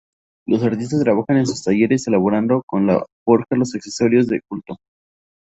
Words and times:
Los 0.47 0.63
artistas 0.63 1.01
trabajan 1.03 1.37
en 1.37 1.45
sus 1.45 1.61
talleres 1.61 2.07
elaborando 2.07 2.63
con 2.65 2.87
la 2.87 3.05
forja 3.23 3.45
los 3.55 3.75
accesorios 3.75 4.25
de 4.25 4.41
culto. 4.49 4.77